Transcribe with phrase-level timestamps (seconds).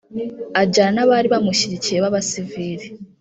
[0.61, 2.85] ajyana n’abari bamushyigikiye b’abasivili